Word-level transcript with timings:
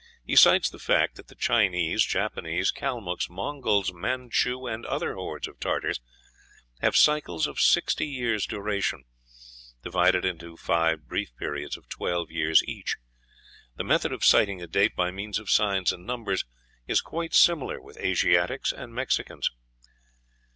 He 0.25 0.35
cites 0.35 0.67
the 0.67 0.79
fact 0.79 1.15
that 1.17 1.27
the 1.27 1.35
Chinese, 1.35 2.03
Japanese, 2.03 2.71
Calmucks, 2.71 3.29
Mongols, 3.29 3.91
Mantchou, 3.93 4.65
and 4.67 4.83
other 4.83 5.13
hordes 5.13 5.47
of 5.47 5.59
Tartars 5.59 6.01
have 6.79 6.95
cycles 6.97 7.45
of 7.45 7.59
sixty 7.59 8.07
years' 8.07 8.47
duration, 8.47 9.03
divided 9.83 10.25
into 10.25 10.57
five 10.57 11.05
brief 11.07 11.35
periods 11.35 11.77
of 11.77 11.87
twelve 11.87 12.31
years 12.31 12.63
each. 12.65 12.97
The 13.75 13.83
method 13.83 14.11
of 14.11 14.25
citing 14.25 14.59
a 14.59 14.65
date 14.65 14.95
by 14.95 15.11
means 15.11 15.37
of 15.37 15.51
signs 15.51 15.93
and 15.93 16.03
numbers 16.03 16.45
is 16.87 16.99
quite 16.99 17.35
similar 17.35 17.79
with 17.79 17.99
Asiatics 17.99 18.71
and 18.73 18.95
Mexicans. 18.95 19.51